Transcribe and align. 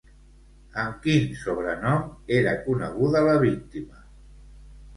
Amb 0.83 0.95
quin 1.03 1.27
sobrenom 1.41 2.09
era 2.39 2.57
coneguda 2.65 3.25
la 3.31 3.39
víctima? 3.47 4.05